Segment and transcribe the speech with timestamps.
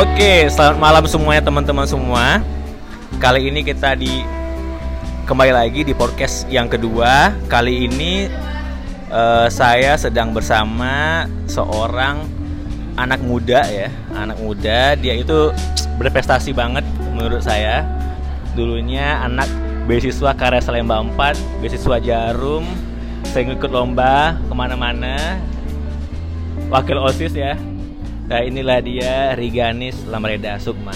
[0.00, 2.40] Oke, selamat malam semuanya teman-teman semua.
[3.20, 4.24] Kali ini kita di
[5.28, 7.36] kembali lagi di podcast yang kedua.
[7.52, 8.24] Kali ini
[9.12, 12.24] eh, saya sedang bersama seorang
[12.96, 14.96] anak muda ya, anak muda.
[14.96, 15.52] Dia itu
[16.00, 17.84] berprestasi banget menurut saya.
[18.56, 19.52] Dulunya anak
[19.84, 22.64] beasiswa karya Salemba 4, beasiswa Jarum,
[23.28, 25.36] sering ikut lomba ke mana-mana.
[26.72, 27.60] Wakil OSIS ya,
[28.30, 30.94] Nah inilah dia Riganis Lamreda Sukma.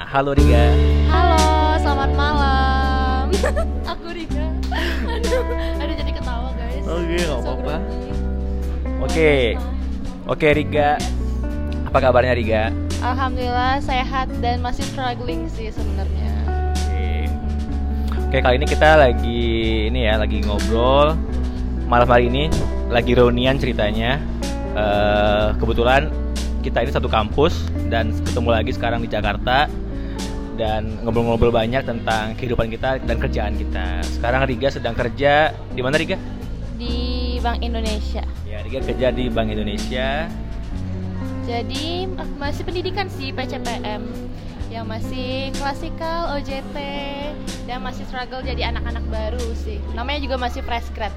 [0.00, 0.85] Nah, Halo Riga.
[7.46, 7.76] Oke, apa-apa.
[9.06, 9.34] Oke,
[10.26, 10.98] oke Riga.
[11.86, 12.74] Apa kabarnya Riga?
[12.98, 16.32] Alhamdulillah sehat dan masih struggling sih sebenarnya.
[16.74, 17.30] Oke.
[18.26, 19.46] Oke kali ini kita lagi
[19.94, 21.14] ini ya lagi ngobrol
[21.86, 22.50] malam hari ini
[22.90, 24.18] lagi reunian ceritanya.
[24.74, 26.10] Eh, kebetulan
[26.66, 29.70] kita ini satu kampus dan ketemu lagi sekarang di Jakarta
[30.58, 34.02] dan ngobrol-ngobrol banyak tentang kehidupan kita dan kerjaan kita.
[34.02, 36.18] Sekarang Riga sedang kerja di mana Riga?
[37.46, 38.26] Bank Indonesia.
[38.42, 40.26] Ya Riga kerja di Bank Indonesia.
[41.46, 44.02] Jadi aku masih pendidikan sih PCPM
[44.66, 46.74] yang masih klasikal OJT
[47.70, 49.78] dan masih struggle jadi anak-anak baru sih.
[49.94, 51.14] Namanya juga masih fresh grad.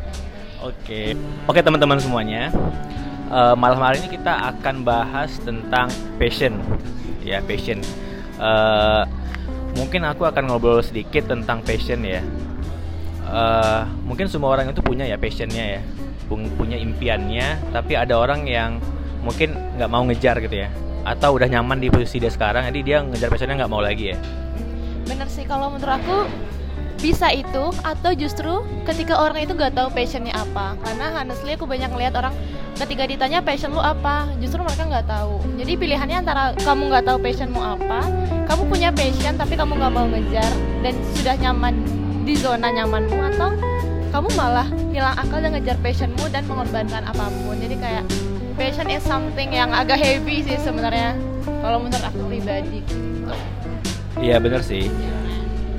[0.61, 1.17] Oke,
[1.49, 2.53] oke teman-teman semuanya.
[3.33, 5.89] Eh, malam hari ini kita akan bahas tentang
[6.21, 6.61] passion,
[7.25, 7.81] ya passion.
[8.37, 9.03] Eh,
[9.81, 12.21] mungkin aku akan ngobrol sedikit tentang passion ya.
[13.25, 15.81] Eh, mungkin semua orang itu punya ya passionnya ya,
[16.29, 17.73] punya impiannya.
[17.73, 18.77] Tapi ada orang yang
[19.25, 20.69] mungkin nggak mau ngejar gitu ya,
[21.03, 24.17] atau udah nyaman di posisi dia sekarang, jadi dia ngejar passionnya nggak mau lagi ya.
[25.09, 26.29] Bener sih kalau menurut aku
[26.99, 31.87] bisa itu atau justru ketika orang itu nggak tahu passionnya apa karena honestly aku banyak
[31.87, 32.35] ngeliat orang
[32.75, 37.17] ketika ditanya passion lu apa justru mereka nggak tahu jadi pilihannya antara kamu nggak tahu
[37.23, 38.03] passionmu apa
[38.51, 40.51] kamu punya passion tapi kamu nggak mau ngejar
[40.83, 41.75] dan sudah nyaman
[42.27, 43.55] di zona nyamanmu atau
[44.09, 48.03] kamu malah hilang akal dan ngejar passionmu dan mengorbankan apa pun jadi kayak
[48.57, 51.13] passion is something yang agak heavy sih sebenarnya
[51.61, 53.33] kalau menurut aku pribadi gitu.
[54.19, 54.91] Iya bener sih.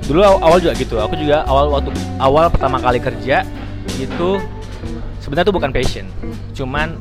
[0.07, 0.97] Dulu aw- awal juga gitu.
[0.97, 3.45] Aku juga awal waktu awal pertama kali kerja
[4.01, 4.41] itu
[5.21, 6.07] sebenarnya itu bukan passion.
[6.57, 6.97] Cuman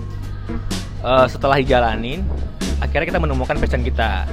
[1.05, 2.27] eh, setelah dijalanin,
[2.83, 4.27] akhirnya kita menemukan passion kita.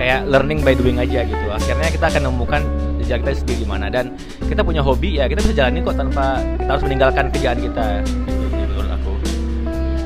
[0.00, 1.46] Kayak learning by doing aja gitu.
[1.52, 2.62] Akhirnya kita akan menemukan
[3.10, 4.14] jalan kita sendiri gimana dan
[4.46, 7.86] kita punya hobi ya kita bisa jalanin kok tanpa kita harus meninggalkan kerjaan kita.
[8.06, 9.12] Gitu sih menurut aku.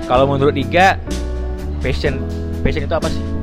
[0.09, 0.97] Kalau menurut Diga,
[1.85, 2.25] passion
[2.65, 3.35] passion itu apa sih?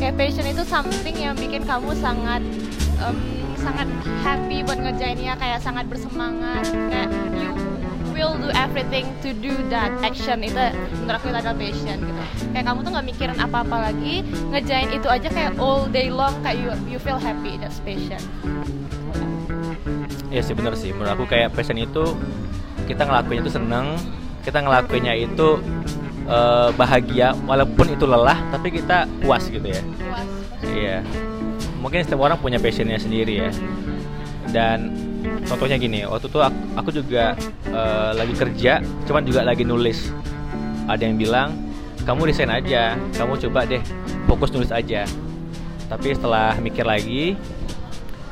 [0.00, 2.40] kayak passion itu something yang bikin kamu sangat
[3.04, 3.16] em,
[3.60, 3.84] sangat
[4.24, 7.52] happy buat ngerjainnya kayak sangat bersemangat kayak you
[8.16, 10.56] will do everything to do that action itu
[11.04, 12.22] menurut aku itu adalah passion gitu
[12.56, 16.56] kayak kamu tuh nggak mikirin apa-apa lagi ngerjain itu aja kayak all day long kayak
[16.64, 18.20] you you feel happy that's passion
[20.30, 20.94] Iya sih bener sih.
[20.94, 22.14] Menurut aku kayak passion itu
[22.86, 23.98] kita ngelakuinnya itu seneng,
[24.46, 25.58] kita ngelakuinnya itu
[26.30, 29.82] eh, bahagia walaupun itu lelah, tapi kita puas gitu ya.
[29.82, 30.26] puas
[30.62, 30.96] Iya.
[31.82, 33.50] Mungkin setiap orang punya passionnya sendiri ya.
[34.50, 34.94] Dan
[35.46, 37.34] contohnya gini, waktu itu aku, aku juga
[37.66, 38.78] eh, lagi kerja,
[39.10, 40.14] cuman juga lagi nulis.
[40.86, 41.48] Ada yang bilang
[42.06, 43.82] kamu desain aja, kamu coba deh
[44.30, 45.04] fokus nulis aja.
[45.90, 47.34] Tapi setelah mikir lagi,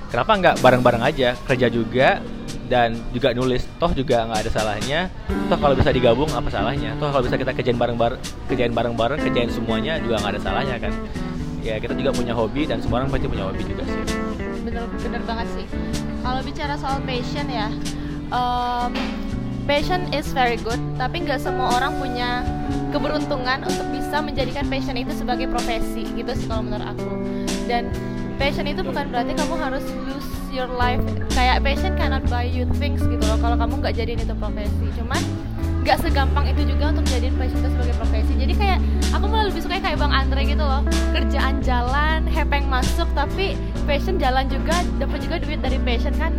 [0.09, 1.37] kenapa nggak bareng-bareng aja?
[1.47, 2.21] Kerja juga
[2.69, 3.65] dan juga nulis.
[3.81, 5.01] Toh juga nggak ada salahnya.
[5.49, 6.93] Toh kalau bisa digabung apa salahnya?
[7.01, 10.93] Toh kalau bisa kita kerjain bareng-bareng kerjain bareng-bareng kerjain semuanya juga nggak ada salahnya kan?
[11.65, 14.03] Ya kita juga punya hobi dan semua orang pasti punya hobi juga sih.
[14.65, 15.67] Bener bener banget sih.
[16.25, 17.69] Kalau bicara soal passion ya
[18.33, 18.93] um,
[19.65, 22.45] passion is very good tapi nggak semua orang punya
[22.89, 27.11] keberuntungan untuk bisa menjadikan passion itu sebagai profesi gitu sih kalau menurut aku.
[27.69, 27.93] Dan
[28.39, 31.03] passion itu bukan berarti kamu harus lose your life.
[31.35, 34.87] Kayak passion cannot buy you things gitu loh kalau kamu nggak jadiin itu profesi.
[34.97, 35.21] Cuman
[35.83, 38.33] nggak segampang itu juga untuk jadiin passion itu sebagai profesi.
[38.39, 38.79] Jadi kayak
[39.13, 40.83] aku malah lebih suka kayak bang Andre gitu loh.
[41.13, 46.33] Kerjaan jalan hepeng masuk tapi passion jalan juga dapat juga duit dari passion kan.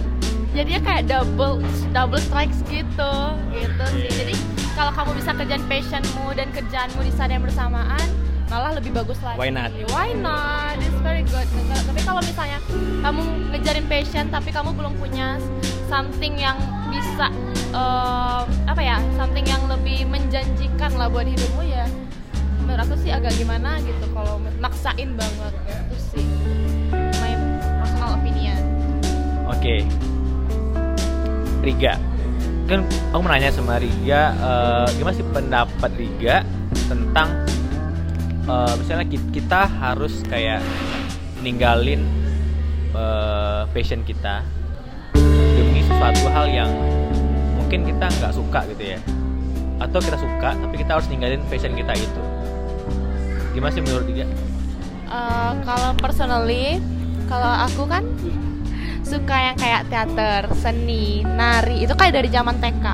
[0.55, 1.61] Jadinya kayak double
[1.93, 3.13] double strikes gitu
[3.53, 4.09] gitu sih.
[4.09, 4.35] Jadi
[4.73, 9.37] kalau kamu bisa kerjaan passionmu dan kerjaanmu di saat yang bersamaan malah lebih bagus lagi.
[9.37, 9.69] Why not?
[9.93, 10.75] why not?
[10.81, 11.45] It's very good.
[11.69, 12.59] Tapi kalau misalnya
[13.05, 13.21] kamu
[13.53, 15.37] ngejarin passion tapi kamu belum punya
[15.85, 16.57] something yang
[16.89, 17.29] bisa
[17.71, 21.85] uh, apa ya something yang lebih menjanjikan lah buat hidupmu ya
[22.65, 25.53] menurut aku sih agak gimana gitu kalau maksain banget.
[25.69, 26.25] Itu sih
[26.93, 27.33] my
[27.85, 28.59] personal opinion.
[29.45, 29.61] Oke.
[29.61, 29.79] Okay.
[31.61, 31.93] Riga.
[32.65, 36.45] Kan aku menanya sama Riga uh, gimana sih pendapat Riga
[36.89, 37.29] tentang
[38.49, 40.65] uh, misalnya kita harus kayak
[41.45, 42.01] ninggalin
[42.97, 44.41] uh, passion kita
[45.53, 46.71] demi sesuatu hal yang
[47.55, 48.99] mungkin kita nggak suka gitu ya.
[49.79, 52.21] Atau kita suka tapi kita harus ninggalin passion kita itu.
[53.53, 54.27] Gimana sih menurut dia?
[55.09, 56.81] Uh, kalau personally
[57.29, 58.03] kalau aku kan
[59.05, 62.85] suka yang kayak teater seni nari itu kayak dari zaman TK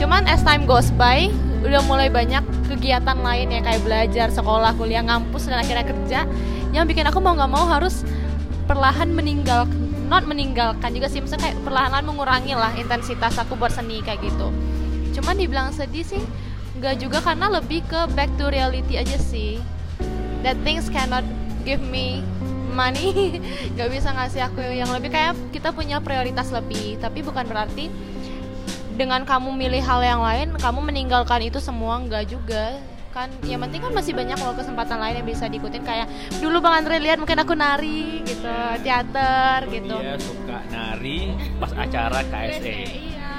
[0.00, 1.28] cuman as time goes by
[1.62, 6.20] udah mulai banyak kegiatan lain ya kayak belajar sekolah kuliah ngampus dan akhirnya kerja
[6.74, 8.02] yang bikin aku mau nggak mau harus
[8.66, 9.70] perlahan meninggal
[10.12, 14.52] not meninggalkan juga sih misalnya kayak perlahan-lahan mengurangi lah intensitas aku buat seni kayak gitu.
[15.16, 16.20] Cuman dibilang sedih sih
[16.76, 19.56] nggak juga karena lebih ke back to reality aja sih.
[20.44, 21.24] That things cannot
[21.64, 22.20] give me
[22.72, 23.38] money.
[23.78, 27.92] Gak bisa ngasih aku yang lebih kayak kita punya prioritas lebih tapi bukan berarti
[28.96, 32.76] dengan kamu milih hal yang lain kamu meninggalkan itu semua nggak juga.
[33.12, 35.84] Kan yang penting kan masih banyak loh kesempatan lain yang bisa diikutin.
[35.84, 36.08] Kayak
[36.40, 38.48] dulu bang Andre lihat mungkin aku nari gitu
[38.80, 39.96] teater gitu.
[40.00, 43.32] Iya suka nari pas acara KSE iya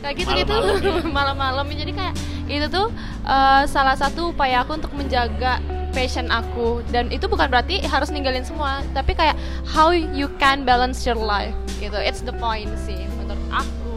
[0.00, 0.90] kayak gitu gitu.
[1.12, 2.14] Malam-malam jadi kayak
[2.48, 2.88] itu tuh
[3.28, 5.60] uh, salah satu upaya aku untuk menjaga
[5.92, 6.80] passion aku.
[6.88, 9.36] Dan itu bukan berarti harus ninggalin semua tapi kayak
[9.68, 11.52] how you can balance your life
[11.84, 12.00] gitu.
[12.00, 13.87] It's the point sih menurut aku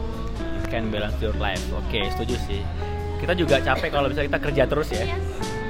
[0.72, 1.60] can balance your life.
[1.76, 2.64] Oke okay, setuju sih.
[3.20, 5.04] Kita juga capek kalau bisa kita kerja terus ya.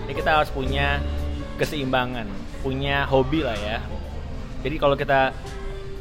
[0.07, 1.03] Jadi kita harus punya
[1.59, 2.31] keseimbangan
[2.63, 3.83] punya hobi lah ya.
[4.63, 5.35] Jadi kalau kita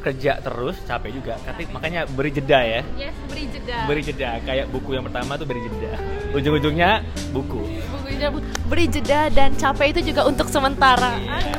[0.06, 1.34] kerja terus capek juga.
[1.42, 2.80] Tapi makanya beri jeda ya.
[2.94, 3.76] Yes beri jeda.
[3.90, 4.30] Beri jeda.
[4.46, 5.98] Kayak buku yang pertama tuh beri jeda.
[6.30, 7.02] Ujung-ujungnya
[7.34, 7.58] buku.
[7.90, 8.38] Buku
[8.70, 11.18] beri jeda dan capek itu juga untuk sementara.
[11.18, 11.58] Iya.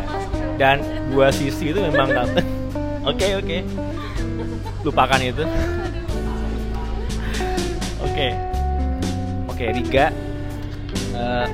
[0.54, 2.14] dan dua sisi itu memang
[3.10, 3.58] oke oke.
[4.86, 5.44] Lupakan itu
[8.14, 8.30] oke.
[9.50, 10.14] Oke Riga.
[11.18, 11.50] Uh,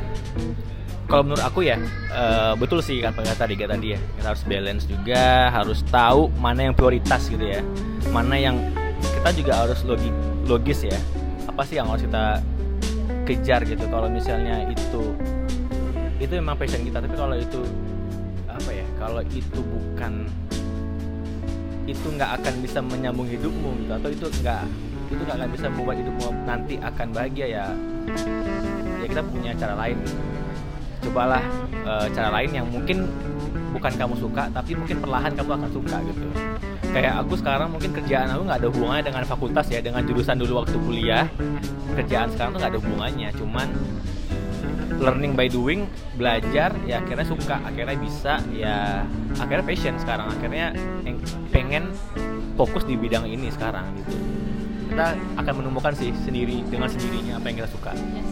[1.07, 1.79] kalau menurut aku ya
[2.11, 3.99] uh, betul sih kan kata Riga tadi ya.
[4.19, 7.63] Kita harus balance juga harus tahu mana yang prioritas gitu ya.
[8.11, 8.59] Mana yang
[8.99, 10.11] kita juga harus logis
[10.43, 10.99] logis ya.
[11.47, 12.43] Apa sih yang harus kita
[13.23, 15.15] kejar gitu kalau misalnya itu
[16.19, 16.99] itu memang passion kita.
[16.99, 17.63] Tapi kalau itu
[18.51, 20.27] apa ya kalau itu bukan
[21.87, 26.27] itu nggak akan bisa menyambung hidupmu gitu atau itu nggak itu nggak bisa membuat hidupmu
[26.45, 27.65] nanti akan bahagia ya.
[29.01, 29.97] Ya kita punya cara lain.
[31.01, 33.09] Cobalah e, cara lain yang mungkin
[33.73, 36.25] bukan kamu suka tapi mungkin perlahan kamu akan suka gitu.
[36.89, 40.61] Kayak aku sekarang mungkin kerjaan aku nggak ada hubungannya dengan fakultas ya dengan jurusan dulu
[40.61, 41.25] waktu kuliah.
[41.97, 43.67] Kerjaan sekarang tuh nggak ada hubungannya cuman
[44.99, 45.87] learning by doing
[46.19, 49.07] belajar ya akhirnya suka akhirnya bisa ya
[49.39, 50.75] akhirnya passion sekarang akhirnya
[51.55, 51.87] pengen
[52.59, 54.38] fokus di bidang ini sekarang gitu
[54.89, 57.91] kita akan menemukan sih sendiri dengan sendirinya apa yang kita suka.
[57.93, 58.29] Yes.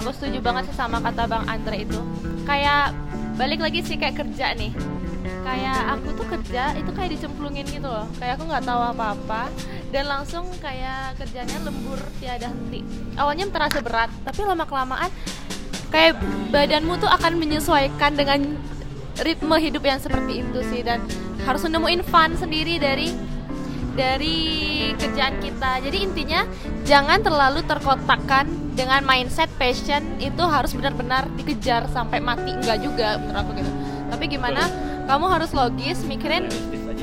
[0.00, 2.00] Aku setuju banget sih sama kata bang Andre itu.
[2.44, 2.92] Kayak
[3.36, 4.72] balik lagi sih kayak kerja nih.
[5.42, 8.06] Kayak aku tuh kerja itu kayak dicemplungin gitu loh.
[8.20, 9.42] Kayak aku nggak tahu apa-apa
[9.90, 12.84] dan langsung kayak kerjanya lembur tiada henti.
[13.16, 15.10] Awalnya terasa berat tapi lama kelamaan
[15.90, 16.18] kayak
[16.52, 18.58] badanmu tuh akan menyesuaikan dengan
[19.22, 20.80] ritme hidup yang seperti itu sih.
[20.84, 21.04] Dan
[21.44, 23.35] harus nemuin fun sendiri dari
[23.96, 25.80] dari kerjaan kita.
[25.82, 26.44] Jadi intinya
[26.84, 33.40] jangan terlalu terkotakkan dengan mindset passion itu harus benar-benar dikejar sampai mati enggak juga menurut
[33.40, 33.72] aku gitu.
[34.12, 34.62] Tapi gimana
[35.08, 36.46] kamu harus logis mikirin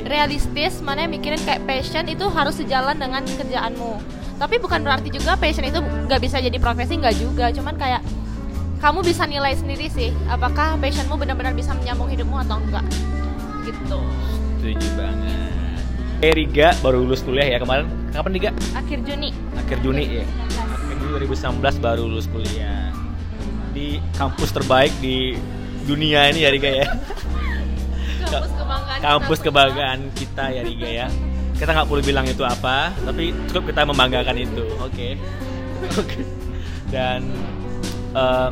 [0.06, 3.98] realistis mana yang mikirin kayak passion itu harus sejalan dengan kerjaanmu.
[4.38, 7.50] Tapi bukan berarti juga passion itu nggak bisa jadi profesi nggak juga.
[7.50, 8.06] Cuman kayak
[8.84, 12.86] kamu bisa nilai sendiri sih apakah passionmu benar-benar bisa menyambung hidupmu atau enggak
[13.64, 14.00] gitu.
[14.60, 15.63] Setuju banget.
[16.22, 17.90] Eh Riga baru lulus kuliah ya kemarin.
[18.14, 18.50] Kapan Riga?
[18.78, 19.34] Akhir Juni.
[19.58, 20.26] Akhir Juni ya.
[20.54, 22.94] Akhir Juni 2019 baru lulus kuliah.
[23.74, 25.34] Di kampus terbaik di
[25.84, 26.88] dunia ini ya Riga ya.
[28.30, 29.00] kampus kebanggaan.
[29.02, 31.08] Kampus kita kebanggaan kita ya Riga ya.
[31.54, 34.66] Kita nggak perlu bilang itu apa, tapi cukup kita membanggakan itu.
[34.82, 34.90] Oke.
[34.90, 35.12] Okay.
[35.84, 36.02] Oke.
[36.02, 36.24] Okay.
[36.90, 37.30] Dan
[38.14, 38.50] uh,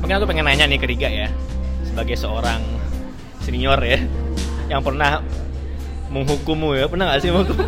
[0.00, 1.28] mungkin aku pengen nanya nih ke Riga ya,
[1.84, 2.60] sebagai seorang
[3.42, 4.00] senior ya,
[4.70, 5.20] yang pernah
[6.12, 6.84] menghukummu ya.
[6.86, 7.56] Pernah nggak sih menghukum?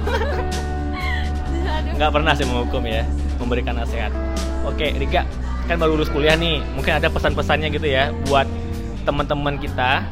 [1.94, 3.02] Nggak pernah sih menghukum ya.
[3.38, 4.10] Memberikan nasihat.
[4.66, 5.22] Oke Rika
[5.64, 6.60] kan baru lulus kuliah nih.
[6.76, 8.44] Mungkin ada pesan-pesannya gitu ya buat
[9.08, 10.04] teman-teman kita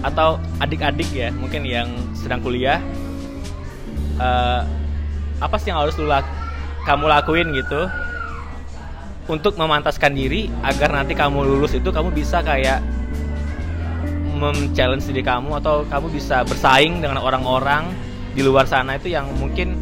[0.00, 2.82] atau adik-adik ya mungkin yang sedang kuliah.
[4.20, 4.66] Uh,
[5.40, 6.12] apa sih yang harus lu
[6.84, 7.88] kamu lakuin gitu
[9.30, 12.82] untuk memantaskan diri agar nanti kamu lulus itu kamu bisa kayak
[14.40, 17.92] mem-challenge diri kamu atau kamu bisa bersaing dengan orang-orang
[18.32, 19.76] di luar sana itu yang mungkin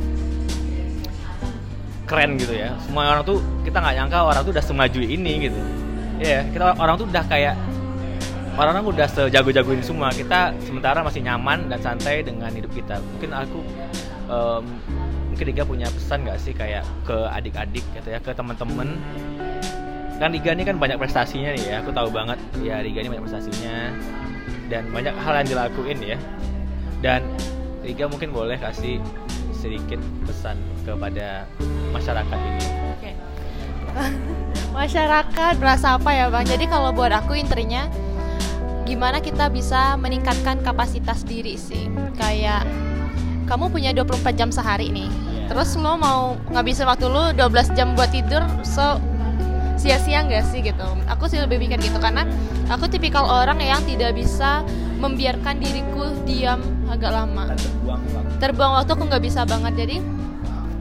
[2.09, 2.75] keren gitu ya.
[2.83, 5.61] Semua orang tuh kita nggak nyangka orang tuh udah semaju ini gitu.
[6.19, 7.55] Ya yeah, kita orang tuh udah kayak
[8.59, 10.11] orang-orang udah sejago-jago ini semua.
[10.11, 12.99] Kita sementara masih nyaman dan santai dengan hidup kita.
[12.99, 13.61] Mungkin aku
[14.27, 14.65] um,
[15.31, 18.99] mungkin Iga punya pesan nggak sih kayak ke adik-adik gitu ya ke teman-teman?
[20.19, 22.41] Kan Iga ini kan banyak prestasinya nih ya aku tahu banget.
[22.59, 23.95] Ya Iga ini banyak prestasinya
[24.69, 26.19] dan banyak hal yang dilakuin ya
[27.01, 27.25] dan
[27.89, 29.01] Iga mungkin boleh kasih
[29.57, 29.97] sedikit
[30.29, 31.49] pesan kepada
[31.89, 32.65] masyarakat ini.
[32.93, 33.11] Oke.
[34.77, 36.45] masyarakat berasa apa ya bang?
[36.45, 37.89] Jadi kalau buat aku intinya
[38.89, 42.65] gimana kita bisa meningkatkan kapasitas diri sih kayak
[43.45, 45.53] kamu punya 24 jam sehari nih yeah.
[45.53, 48.97] terus lo mau ngabisin waktu lo 12 jam buat tidur so
[49.79, 50.85] sia-sia nggak sih gitu.
[51.07, 52.27] Aku sih lebih mikir gitu karena
[52.69, 54.67] aku tipikal orang yang tidak bisa
[54.99, 56.59] membiarkan diriku diam
[56.91, 57.55] agak lama.
[57.55, 59.73] Terbuang waktu, terbuang waktu aku nggak bisa banget.
[59.87, 59.97] Jadi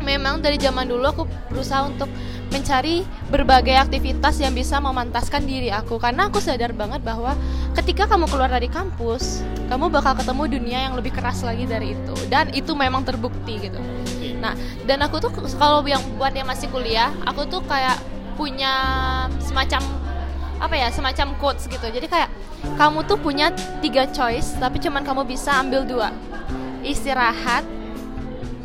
[0.01, 1.24] memang dari zaman dulu aku
[1.54, 2.10] berusaha untuk
[2.48, 6.01] mencari berbagai aktivitas yang bisa memantaskan diri aku.
[6.01, 7.38] Karena aku sadar banget bahwa
[7.77, 12.16] ketika kamu keluar dari kampus kamu bakal ketemu dunia yang lebih keras lagi dari itu.
[12.34, 13.77] Dan itu memang terbukti gitu.
[14.42, 14.58] Nah
[14.89, 18.00] dan aku tuh kalau yang buat yang masih kuliah aku tuh kayak
[18.38, 18.74] punya
[19.41, 19.82] semacam
[20.58, 22.29] apa ya semacam quotes gitu jadi kayak
[22.77, 26.10] kamu tuh punya tiga choice tapi cuman kamu bisa ambil dua
[26.82, 27.65] istirahat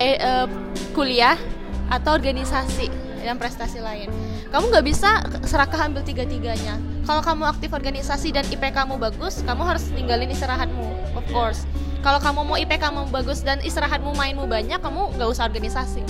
[0.00, 0.48] eh, uh,
[0.96, 1.36] kuliah
[1.92, 2.88] atau organisasi
[3.22, 4.10] dan prestasi lain.
[4.50, 6.76] Kamu nggak bisa serakah ambil tiga-tiganya.
[7.06, 11.64] Kalau kamu aktif organisasi dan IP kamu bagus, kamu harus tinggalin istirahatmu, of course.
[12.02, 16.02] Kalau kamu mau IP kamu bagus dan istirahatmu mainmu banyak, kamu nggak usah organisasi.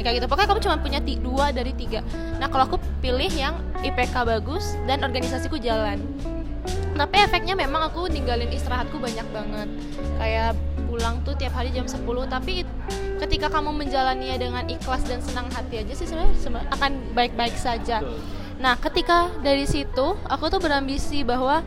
[0.00, 0.26] Kayak gitu.
[0.26, 2.00] Pokoknya kamu cuma punya dua dari tiga.
[2.40, 6.00] Nah kalau aku pilih yang IPK bagus dan organisasiku jalan.
[6.96, 9.68] Tapi efeknya memang aku ninggalin istirahatku banyak banget.
[10.20, 10.56] Kayak
[10.90, 12.66] pulang tuh tiap hari jam 10 tapi
[13.22, 18.02] ketika kamu menjalaninya dengan ikhlas dan senang hati aja sih sebenarnya akan baik-baik saja.
[18.60, 21.64] Nah, ketika dari situ aku tuh berambisi bahwa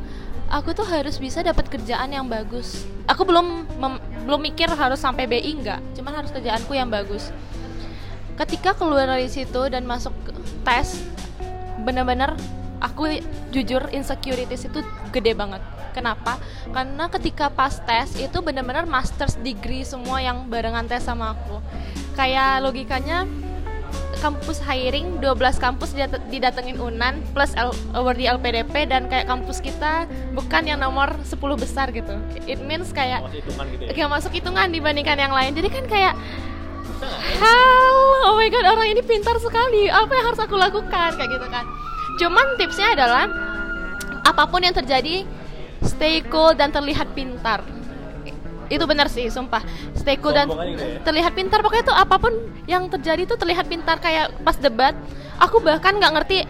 [0.54, 2.86] aku tuh harus bisa dapat kerjaan yang bagus.
[3.10, 3.66] Aku belum
[4.30, 7.34] belum mikir harus sampai BI enggak, cuman harus kerjaanku yang bagus.
[8.34, 10.14] Ketika keluar dari situ dan masuk
[10.66, 11.02] tes,
[11.86, 12.34] benar-benar
[12.82, 13.22] aku
[13.54, 14.82] jujur insecurities itu
[15.14, 15.62] gede banget
[15.94, 16.42] Kenapa?
[16.74, 21.62] Karena ketika pas tes itu benar-benar master's degree semua yang barengan tes sama aku.
[22.18, 23.30] Kayak logikanya
[24.18, 25.94] kampus hiring 12 kampus
[26.32, 31.38] didatengin Unan plus L, award di LPDP dan kayak kampus kita bukan yang nomor 10
[31.60, 32.18] besar gitu.
[32.50, 33.92] It means kayak masuk hitungan gitu ya.
[33.94, 35.52] Kayak masuk hitungan dibandingkan yang lain.
[35.54, 36.14] Jadi kan kayak
[37.40, 37.98] Hell,
[38.30, 39.90] oh my god orang ini pintar sekali.
[39.92, 41.16] Apa yang harus aku lakukan?
[41.16, 41.66] Kayak gitu kan?
[42.20, 43.26] Cuman tipsnya adalah
[44.24, 45.28] apa pun yang terjadi
[45.84, 47.66] stay cool dan terlihat pintar.
[48.72, 49.62] Itu benar sih sumpah.
[49.94, 51.04] Stay cool dan ya?
[51.04, 51.60] terlihat pintar.
[51.62, 52.34] Pokoknya tuh apa pun
[52.66, 54.00] yang terjadi tuh terlihat pintar.
[54.00, 54.96] Kayak pas debat
[55.38, 56.48] aku bahkan nggak ngerti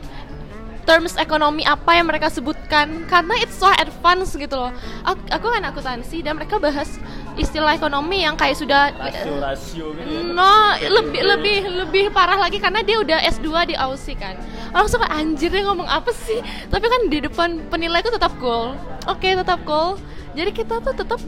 [0.83, 3.07] terms ekonomi apa yang mereka sebutkan.
[3.07, 4.71] Karena it's so advance gitu loh.
[5.07, 6.99] Aku, aku kan akuntansi dan mereka bahas
[7.33, 10.37] istilah ekonomi yang kayak sudah rasio rasio gitu ya.
[10.37, 14.37] no lebih lebih lebih parah lagi karena dia udah S2 di Aussie kan.
[14.73, 16.41] Orang suka anjir dia ngomong apa sih?
[16.69, 19.99] Tapi kan di depan penilai itu tetap cool oke okay, tetap cool
[20.33, 21.19] jadi kita tuh tetap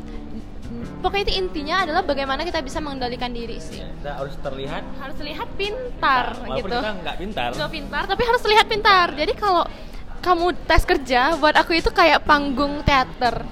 [1.03, 3.77] pokoknya itu intinya adalah bagaimana kita bisa mengendalikan diri sih.
[3.77, 4.81] Kita harus terlihat.
[4.97, 6.73] Harus terlihat pintar nah, gitu.
[6.73, 7.49] kita nggak pintar.
[7.53, 9.07] Nggak pintar tapi harus terlihat pintar.
[9.13, 9.63] Jadi kalau
[10.25, 13.45] kamu tes kerja buat aku itu kayak panggung teater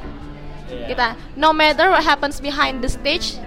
[0.73, 0.87] yeah.
[0.89, 3.37] kita no matter what happens behind the stage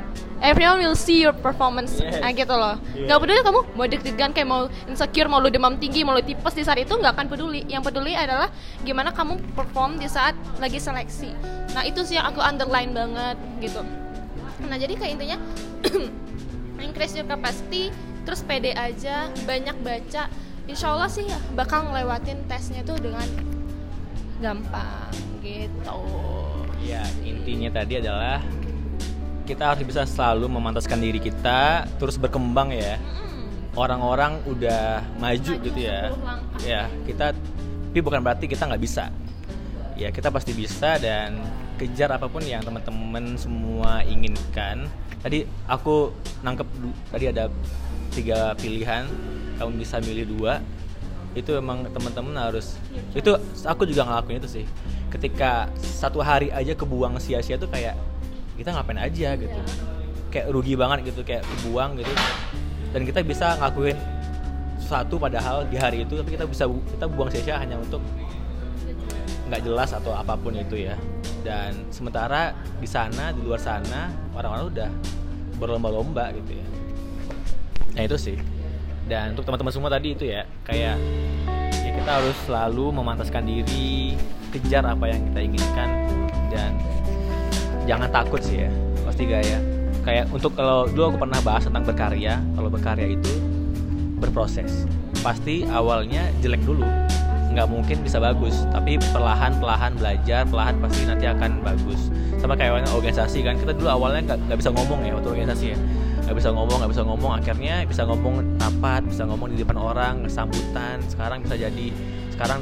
[0.45, 2.21] everyone will see your performance yes.
[2.21, 3.09] nah, gitu loh yeah.
[3.09, 6.55] nggak peduli kamu mau deg-degan kayak mau insecure mau lu demam tinggi mau lu tipes
[6.55, 8.53] di saat itu nggak akan peduli yang peduli adalah
[8.85, 11.33] gimana kamu perform di saat lagi seleksi
[11.73, 13.81] nah itu sih yang aku underline banget gitu
[14.69, 15.39] nah jadi kayak intinya
[16.85, 17.93] increase your capacity
[18.29, 20.29] terus pede aja banyak baca
[20.67, 23.25] insya Allah sih bakal ngelewatin tesnya tuh dengan
[24.43, 25.97] gampang gitu
[26.87, 28.39] ya intinya tadi adalah
[29.47, 32.99] kita harus bisa selalu memantaskan diri kita terus berkembang ya.
[33.77, 36.09] Orang-orang udah maju, maju gitu ya.
[36.65, 37.37] ya kita
[37.97, 39.09] tapi bukan berarti kita nggak bisa.
[39.97, 41.41] Ya kita pasti bisa dan
[41.81, 44.85] kejar apa pun yang teman-teman semua inginkan.
[45.25, 46.13] Tadi aku
[46.45, 46.69] nangkep
[47.09, 47.49] tadi ada
[48.13, 49.09] tiga pilihan
[49.57, 50.61] kamu bisa milih dua.
[51.33, 52.77] Itu emang teman-teman harus
[53.17, 53.33] itu
[53.65, 54.65] aku juga ngelakuin itu sih
[55.17, 57.97] ketika satu hari aja kebuang sia-sia tuh kayak
[58.61, 59.33] kita ngapain aja?
[59.37, 59.61] gitu.
[60.29, 62.13] Kayak rugi banget gitu kayak kebuang gitu.
[62.93, 63.97] Dan kita bisa ngakuin
[64.77, 67.99] sesuatu padahal di hari itu tapi kita bisa kita buang sia-sia hanya untuk
[69.51, 70.95] nggak jelas atau apa pun itu ya.
[71.41, 74.91] Dan sementara di sana di luar sana orang-orang udah
[75.57, 76.67] berlomba-lomba gitu ya.
[77.97, 78.37] Nah itu sih.
[79.07, 80.99] Dan untuk teman-teman semua tadi itu ya kayak
[81.73, 84.19] ya kita harus selalu memantaskan diri
[84.57, 85.89] kejar apa yang kita inginkan.
[86.49, 86.73] Dan
[87.85, 88.71] jangan takut sih ya
[89.07, 89.63] pasti gaya
[90.03, 93.33] kayak untuk kalau dulu aku pernah bahas tentang berkarya kalau berkarya itu
[94.19, 94.87] berproses.
[95.21, 96.87] Pasti awalnya jelek dulu
[97.57, 98.69] nggak mungkin bisa bagus.
[98.69, 102.13] Tapi perlahan perlahan belajar perlahan pasti nanti akan bagus.
[102.37, 105.79] Sama kayak organisasi kan kita dulu awalnya nggak bisa ngomong ya waktu organisasi ya.
[106.29, 107.33] Nggak bisa ngomong nggak bisa ngomong.
[107.39, 111.01] Akhirnya bisa ngomong rapat bisa ngomong di depan orang sambutan.
[111.09, 111.87] Sekarang bisa jadi
[112.37, 112.61] sekarang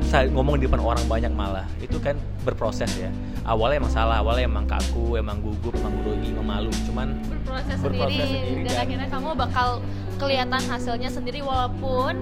[0.00, 1.66] bisa ngomong di depan orang banyak malah.
[1.80, 3.08] Itu kan berproses ya.
[3.48, 6.70] Awalnya emang salah awalnya emang kaku emang gugup emang grogi emang malu.
[6.84, 9.68] Cuman berproses, berproses sendiri, sendiri dan, dan akhirnya kamu bakal
[10.16, 12.14] kelihatan hasilnya sendiri walaupun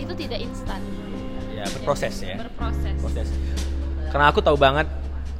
[0.00, 0.80] itu tidak instan.
[1.52, 2.36] Ya berproses ya.
[2.40, 2.96] Berproses.
[2.98, 3.28] Proses.
[4.10, 4.88] Karena aku tahu banget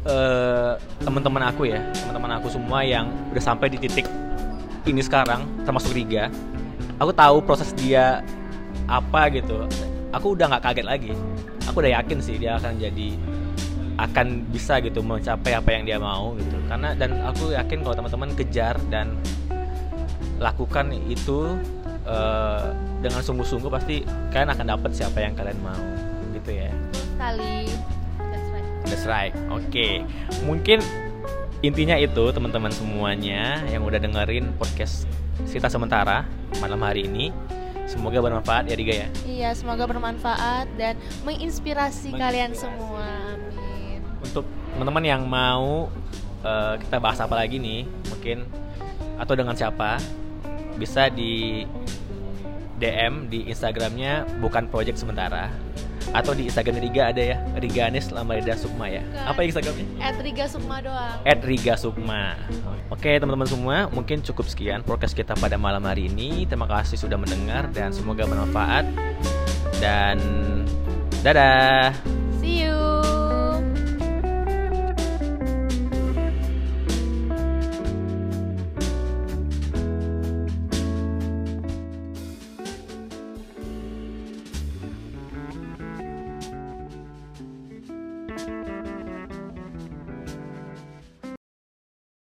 [0.06, 4.06] uh, teman-teman aku ya teman-teman aku semua yang udah sampai di titik
[4.88, 6.32] ini sekarang termasuk Riga
[6.96, 8.24] aku tahu proses dia
[8.90, 9.66] apa gitu.
[10.10, 11.12] Aku udah nggak kaget lagi
[11.68, 13.08] aku udah yakin sih dia akan jadi
[14.00, 16.56] akan bisa gitu mencapai apa yang dia mau gitu.
[16.68, 19.20] Karena dan aku yakin kalau teman-teman kejar dan
[20.40, 21.60] lakukan itu
[22.08, 22.72] uh,
[23.04, 24.00] dengan sungguh-sungguh pasti
[24.32, 25.84] kalian akan dapat siapa yang kalian mau
[26.32, 26.72] gitu ya.
[26.96, 27.68] Sekali
[28.16, 28.68] that's right.
[28.88, 29.34] That's right.
[29.52, 29.68] Oke.
[29.68, 29.92] Okay.
[30.48, 30.80] mungkin
[31.60, 35.04] intinya itu teman-teman semuanya yang udah dengerin podcast
[35.44, 36.24] cerita sementara
[36.56, 37.28] malam hari ini
[37.90, 39.08] semoga bermanfaat ya Diga ya.
[39.26, 40.94] Iya semoga bermanfaat dan
[41.26, 42.22] menginspirasi, menginspirasi.
[42.22, 43.10] kalian semua.
[43.34, 44.00] Amin.
[44.22, 45.90] Untuk teman-teman yang mau
[46.46, 48.46] uh, kita bahas apa lagi nih mungkin
[49.18, 49.98] atau dengan siapa
[50.78, 51.66] bisa di
[52.80, 55.52] DM di Instagramnya bukan project sementara
[56.10, 57.36] atau di Instagram Riga ada ya?
[57.58, 59.02] Riga Anis Lamarida Sukma ya?
[59.06, 59.26] Bukan.
[59.30, 59.86] apa Instagramnya?
[60.02, 61.18] At Riga Sukma doang.
[61.22, 62.34] At Riga Sukma.
[62.90, 66.44] Oke teman-teman semua mungkin cukup sekian podcast kita pada malam hari ini.
[66.46, 68.90] Terima kasih sudah mendengar dan semoga bermanfaat.
[69.78, 70.18] Dan
[71.22, 71.94] dadah